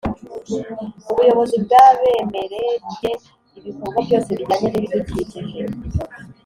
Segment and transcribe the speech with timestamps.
[1.11, 3.11] Ubuyobozi bwabemeredye
[3.57, 5.59] ibikorwa byose bijyanye n’ibidukikije